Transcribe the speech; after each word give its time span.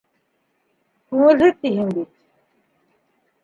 Күңелһеҙ 1.11 1.61
тиһең 1.67 1.95
бит. 2.01 2.13